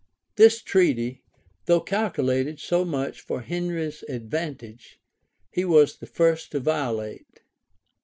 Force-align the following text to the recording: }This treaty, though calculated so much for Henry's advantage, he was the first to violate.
}This 0.35 0.63
treaty, 0.63 1.21
though 1.67 1.79
calculated 1.79 2.59
so 2.59 2.83
much 2.83 3.21
for 3.21 3.41
Henry's 3.41 4.01
advantage, 4.09 4.99
he 5.51 5.63
was 5.63 5.97
the 5.99 6.07
first 6.07 6.49
to 6.53 6.59
violate. 6.59 7.41